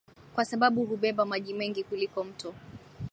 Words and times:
kwa 0.35 0.45
sababu 0.45 0.85
hubeba 0.85 1.25
maji 1.25 1.53
mengi 1.53 1.83
kuliko 1.83 2.23
Mto 2.23 2.53